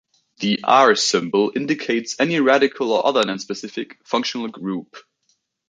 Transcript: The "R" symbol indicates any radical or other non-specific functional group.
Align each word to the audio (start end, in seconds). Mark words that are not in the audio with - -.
The 0.39 0.59
"R" 0.63 0.95
symbol 0.95 1.51
indicates 1.55 2.15
any 2.19 2.39
radical 2.39 2.91
or 2.91 3.05
other 3.05 3.23
non-specific 3.23 3.99
functional 4.03 4.47
group. 4.47 4.97